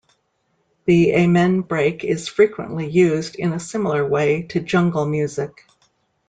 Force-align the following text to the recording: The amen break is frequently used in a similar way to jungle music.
The 0.85 1.11
amen 1.13 1.61
break 1.61 2.03
is 2.03 2.27
frequently 2.27 2.89
used 2.89 3.35
in 3.35 3.53
a 3.53 3.59
similar 3.59 4.03
way 4.03 4.41
to 4.47 4.59
jungle 4.59 5.05
music. 5.05 5.63